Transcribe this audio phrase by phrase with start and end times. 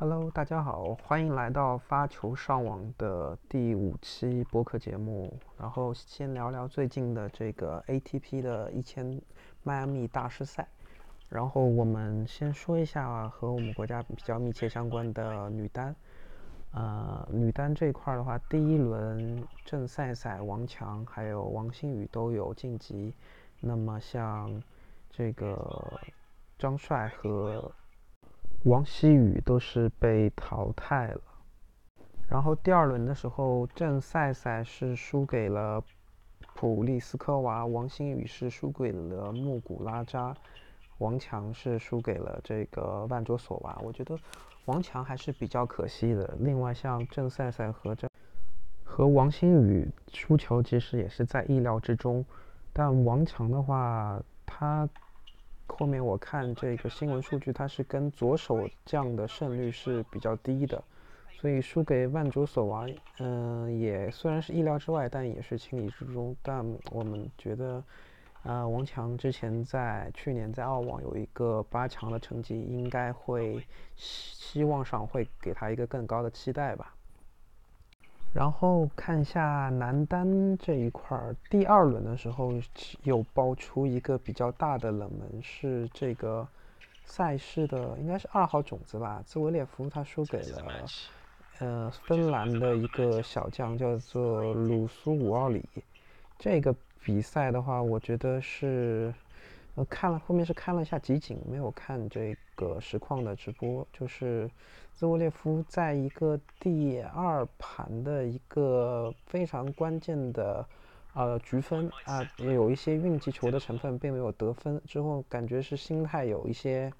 [0.00, 5.38] Hello，大家好，欢迎来到发球上网的第五期播客节目。
[5.58, 9.20] 然后先聊聊最近的这个 ATP 的一千
[9.62, 10.66] 迈阿密大师赛。
[11.28, 15.94] 然后我们先说一下和我们国家比较密切相关的女单。
[16.72, 23.14] 呃，女单这一块的话，第一轮郑赛赛、王强还有王欣宇都有晋级。
[23.60, 24.62] 那么像
[25.10, 26.00] 这个
[26.58, 27.70] 张帅和
[28.64, 31.20] 王希雨都是被淘汰了，
[32.28, 35.82] 然后第二轮的时候，郑赛赛是输给了
[36.54, 40.36] 普利斯科娃，王欣雨是输给了穆古拉扎，
[40.98, 43.78] 王强是输给了这个万卓索娃。
[43.82, 44.14] 我觉得
[44.66, 46.36] 王强还是比较可惜的。
[46.40, 48.10] 另外，像郑赛赛和郑
[48.84, 52.22] 和王欣雨输球，其实也是在意料之中。
[52.74, 54.86] 但王强的话，他。
[55.78, 60.82] 后面我看这个新闻数据，他是跟左手将的胜率是比较低的，
[61.32, 62.86] 所以输给万卓索娃，
[63.18, 66.36] 嗯，也虽然是意料之外，但也是情理之中。
[66.42, 67.82] 但我们觉得，
[68.42, 73.64] 啊，王强之前在去年在澳网有一个八强的成绩，应该会
[73.96, 76.94] 希望上会给他一个更高的期待吧。
[78.32, 82.52] 然后看一下男单这一块儿，第二轮的时候
[83.02, 86.46] 有爆出一个比较大的冷门，是这个
[87.04, 90.64] 赛事的应该是二号种子吧，兹维列夫他输给了
[91.58, 95.64] 呃芬兰的一个小将，叫做鲁苏五奥里。
[96.38, 99.12] 这个比赛的话，我觉得是
[99.76, 104.50] 呃看了后面是看了一下集锦，没有看这个实况的直播，就是。
[104.92, 110.66] 兹沃列夫在一个第二盘的一个非常关键的
[111.14, 114.78] 呃局分啊，有一些运气球的成分，并没有得分。
[114.84, 116.92] 之后感觉是心态有一些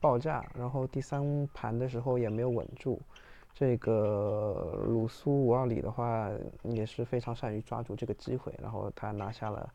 [0.00, 3.00] 爆炸，然后第三盘的时候也没有稳住。
[3.54, 6.28] 这个鲁苏五奥里的话
[6.64, 9.72] 也是非常善于抓住这个机会，然后他拿下了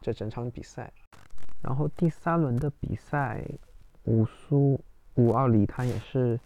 [0.00, 0.92] 这整场比赛。
[1.62, 3.42] 然后第三轮的比赛，
[4.04, 4.78] 五苏
[5.14, 6.38] 五奥里他也是。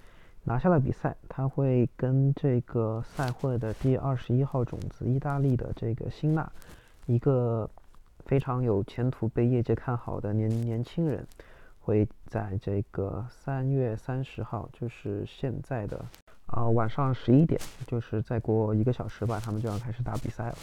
[0.48, 6.48] 拿下了比赛，他会跟这个赛会的第二十一号种子意大利的这个辛纳，
[7.06, 7.68] 一个
[8.26, 11.26] 非常有前途、被业界看好的年年轻人，
[11.80, 16.00] 会在这个三月三十号，就是现在的
[16.46, 20.56] 啊晚上十一点，就是再过一个小时吧，他们就要开始打比赛了。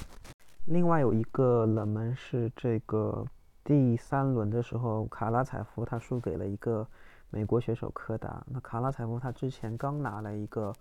[0.63, 3.25] 另外有一个冷门是这个
[3.63, 6.87] 第三轮的时候，卡拉采夫他输给了一个。
[7.35, 10.71] 美国选手柯达，那卡拉采夫他之前刚拿了一个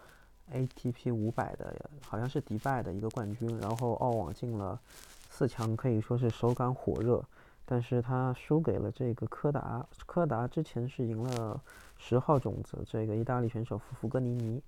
[0.52, 1.74] ATP 五百的，
[2.06, 4.78] 好像是迪拜的一个冠军，然后澳网进了
[5.30, 7.24] 四强，可以说是手感火热。
[7.64, 11.58] 但是他输给了这个柯达，柯达之前是赢了
[11.96, 14.62] 十号种子这个意大利选手福福格尼尼。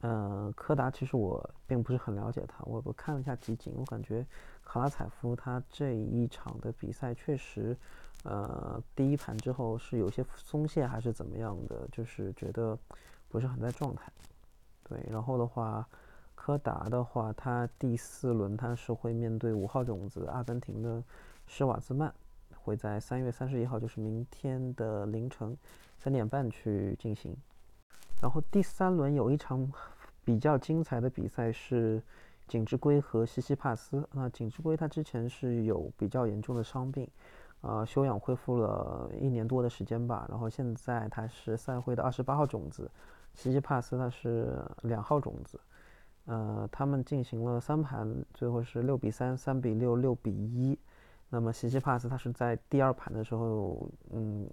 [0.00, 4.26] 呃，柯达其实我并不是很了解他，我我看了一下集锦，我感觉
[4.70, 7.76] 卡拉采夫他这一场的比赛确实。
[8.22, 12.78] 呃，第一盘之后是有些松懈还是怎么样的，就是觉得
[13.28, 14.12] 不是很在状态。
[14.84, 15.88] 对，然后的话，
[16.34, 21.02] 柯达的话，他第四轮他是会面对五号种子阿根廷的
[21.46, 22.14] 施瓦兹曼，
[22.62, 25.56] 会在三月三十一号，就是明天的凌晨
[25.98, 27.34] 三点半去进行。
[28.20, 29.72] 然后第三轮有一场
[30.26, 32.02] 比较精彩的比赛是
[32.50, 34.06] 景之圭和西西帕斯。
[34.12, 37.08] 那景之圭他之前是有比较严重的伤病。
[37.62, 42.90] 呃，休养恢复了一年多的时间吧，然后现在他是赛会的二十八号种子，
[43.34, 45.60] 西西帕斯他是两号种子，
[46.24, 50.78] 呃，他们进行了三盘，最后是六比三、三比六、六比一。
[51.28, 54.48] 那么西西帕斯他是在第二盘的时候，嗯，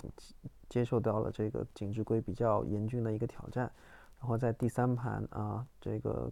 [0.67, 3.71] 接受到了这个景之圭比较严峻的一个挑战，
[4.19, 6.29] 然后在第三盘啊，这个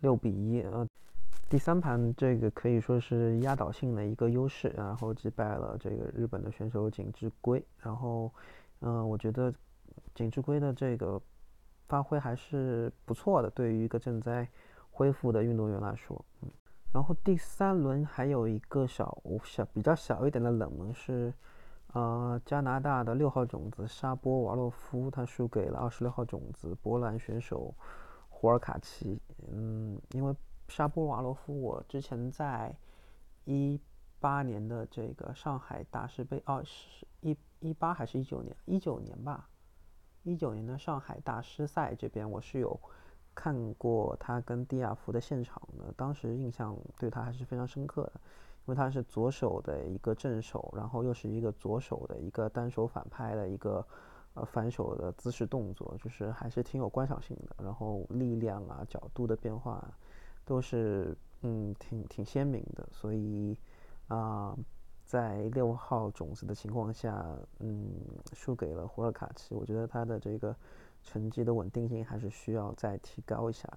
[0.00, 0.86] 六比一，呃。
[1.48, 7.60] 第三盘这个可以说是压倒性的一个优势，然后击败了这个日本的选手景之圭。
[7.78, 8.32] 然后，
[8.82, 9.52] 嗯，我觉得
[10.14, 11.20] 景之圭的这个
[11.88, 14.46] 发挥还是不错的，对于一个正在
[14.92, 16.24] 恢复的运动员来说。
[16.42, 16.48] 嗯，
[16.92, 21.34] 然后第三轮还有一个小小比较小一点的冷门是，
[21.94, 27.74] 呃，加拿大的六号种子沙波瓦洛夫，他输给了二十六号种子波兰选手
[28.40, 29.20] 胡尔卡奇。
[29.52, 30.34] 嗯，因为。
[30.72, 32.72] 沙波瓦罗夫，我之前在
[33.44, 33.80] 一
[34.20, 38.56] 八年的这个上海大师杯，哦，是一一八还是一九年？
[38.66, 39.48] 一九年吧，
[40.22, 42.80] 一九年的上海大师赛这边，我是有
[43.34, 53.84] 看过他跟蒂亚福的现场的，当时印象对他还是非常深刻的，因为他是左手的一个正手，然后又是一个左手的一个单手反拍的一个
[54.34, 57.64] 呃反手的姿势动作，就是还是挺有观赏性的。
[57.64, 59.86] 然后力量啊、角度的变化
[60.44, 62.88] 都是嗯挺挺鲜明的。
[62.92, 63.56] 所以
[64.08, 64.56] 啊，
[65.04, 67.26] 在六号种子的情况下，
[67.58, 67.90] 嗯，
[68.32, 70.54] 输给了胡尔卡奇，我觉得他的这个
[71.02, 73.68] 成绩的稳定性还是需要再提高一下。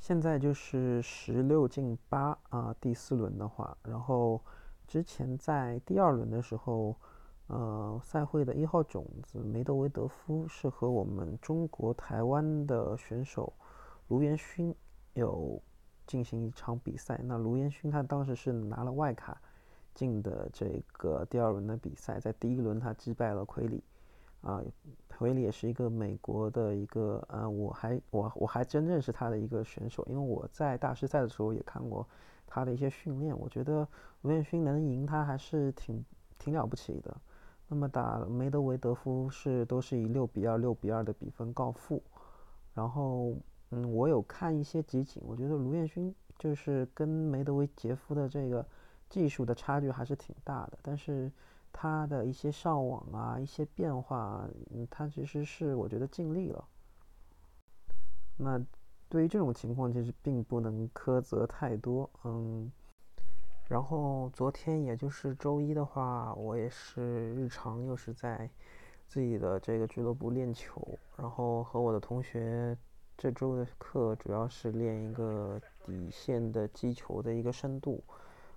[0.00, 4.40] 现在就是十六进八啊，第四轮的话，然后
[4.86, 6.94] 之前在第二轮的时候，
[7.48, 13.52] 呃，赛会的一号种子梅德韦德夫是和我们中国台湾的选手
[14.08, 14.74] 卢彦勋
[15.14, 15.60] 有
[16.06, 17.18] 进行一场比赛。
[17.24, 19.40] 那卢彦勋他当时是拿了外卡
[19.94, 23.82] 进的这个第二轮的比赛，在第一轮他击败了奎里。
[24.40, 24.62] 啊，
[25.08, 32.06] 奎里也是一个美国的一个，呃，我还我我还真认识他的一个选手，因为我在大师赛的时候也看过
[32.46, 33.36] 他的一些训练。
[33.36, 33.88] 我觉得
[34.22, 36.04] 卢彦勋能赢他还是挺
[36.38, 37.16] 挺了不起的。
[37.68, 42.02] 那么打梅德韦德夫是都是以六比二、六比二的比分告负。
[42.74, 43.34] 然后，
[43.70, 48.66] 嗯，我有看一些集锦，我觉得卢彦勋就是跟梅德韦杰夫的这个
[49.08, 51.30] 技术的差距还是挺大的，但是。
[51.70, 54.48] 他的一些上网啊，一些变化，
[54.90, 56.64] 他其实是我觉得尽力了。
[58.38, 58.58] 那
[59.08, 62.72] 对于这种情况，其实并不能苛责太多，嗯。
[63.68, 68.48] 然后昨天也就是周一的话，我也是日常又是在
[69.06, 72.74] 自己的这个俱乐部练球，然后和我的同学
[73.16, 78.02] 这周的课主要是练一个底线的击球的一个深度。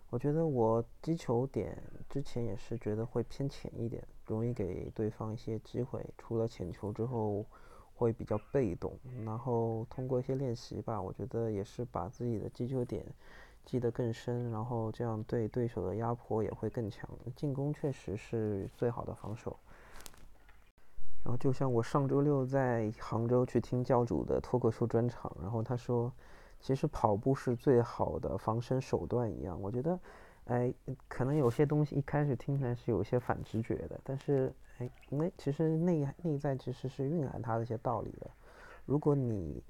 [0.10, 1.78] 我觉得我击球点
[2.10, 6.06] 之前也是觉得会偏浅一点，容易给对方一些机会。
[6.18, 7.46] 除了浅球之后，
[7.96, 8.98] 会比较被动。
[9.26, 13.06] 然后通过一些练习吧，我觉得也是把自己的击球点
[13.66, 17.10] 记得更深，然后这样对对手的压迫也会更强。
[17.36, 19.58] 进攻确实是最好的防守。
[21.24, 26.12] 然后就像我上周六在杭州去听教主的脱口秀专场，然后他说。
[26.64, 30.00] 其实跑步是最好的防身手段一样，我觉得，
[30.46, 30.72] 哎，
[31.08, 38.30] 可能有些东西一开始听起来是有些反直觉的，但是，哎，那其实内内在其实是蕴含它的一些道理的。
[38.86, 39.64] 如果你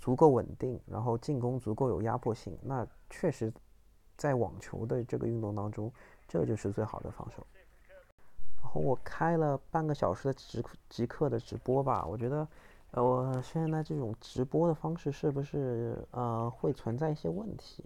[0.00, 3.52] 足够稳定，然后进攻足够有压迫性，那确实，
[4.16, 5.92] 在网球的这个运动当中，
[6.28, 7.46] 这就是最好的防守。
[8.62, 12.46] 然后我开了半个小时的直即刻的直播吧，我觉得。
[12.96, 17.82] 呃，我现在这种直播的方式是不是呃会存在一些问题，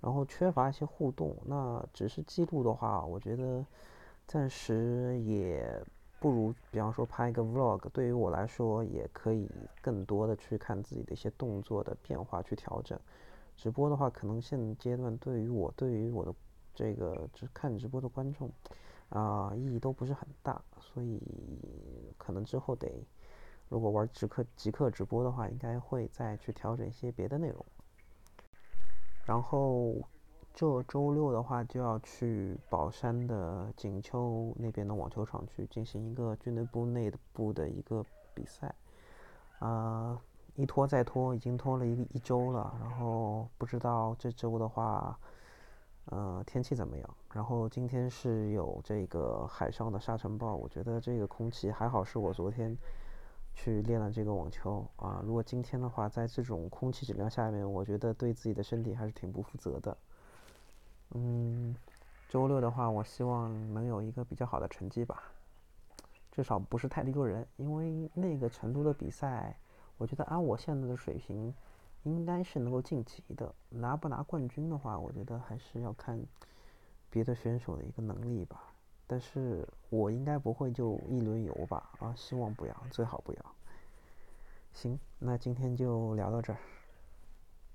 [0.00, 1.36] 然后缺乏一些互动？
[1.44, 3.64] 那只是记录的话，我觉得
[4.26, 5.80] 暂时也
[6.22, 12.96] 不如，比方说拍一个 vlog，对于我来说也可以更多的去看自己的一些动作的变化去调整。
[13.56, 16.32] 直播的话，可能现阶段对于我对于我的
[16.72, 18.48] 这个只看直播的观众
[19.08, 21.20] 啊意义都不是很大，所以
[22.16, 22.88] 可能之后得。
[23.68, 27.66] 如果玩即刻即刻直播的话，应该会再去调整一些别的内容。
[29.24, 29.96] 然后
[30.54, 38.04] 这周六的话，就要去宝山的锦秋那边的网球场去进行一个俱乐部内部的一个
[38.34, 38.74] 比赛。
[39.58, 40.20] 啊，
[40.54, 42.76] 一拖再拖，已经拖了一个一周了。
[42.80, 45.18] 然后不知道这周的话，
[46.06, 47.16] 呃，天气怎么样？
[47.32, 52.76] 然后今天是有这个海上的沙尘暴，我觉得这个空气还好，是我昨天。
[53.54, 55.20] 去练了这个网球啊！
[55.22, 59.94] 如果今天的话，在这种空气质量下面，我觉得对自己的身体还是挺不负责的。
[61.14, 61.74] 嗯，
[62.28, 65.22] 周六的话，我希望能有一个比较好的成绩吧，
[66.30, 67.46] 至少不是太丢人。
[67.56, 69.56] 因为那个成都的比赛，
[69.98, 71.54] 我觉得按我现在的水平，
[72.04, 73.54] 应该是能够晋级的。
[73.68, 76.18] 拿不拿冠军的话，我觉得还是要看
[77.10, 78.72] 别的选手的一个能力吧。
[79.06, 81.90] 但是我应该不会就一轮游吧？
[81.98, 83.54] 啊，希望不要，最好不要。
[84.72, 86.58] 行，那今天就聊到这儿。